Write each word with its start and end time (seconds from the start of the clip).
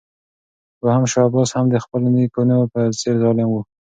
دوهم 0.81 1.03
شاه 1.11 1.25
عباس 1.29 1.49
هم 1.57 1.65
د 1.71 1.75
خپلو 1.83 2.07
نیکونو 2.15 2.57
په 2.73 2.79
څېر 2.99 3.15
ظالم 3.23 3.49
و. 3.51 3.55